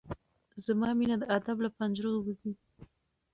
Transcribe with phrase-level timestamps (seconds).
[0.65, 2.51] زما مينه د ادب له پنجرو وځي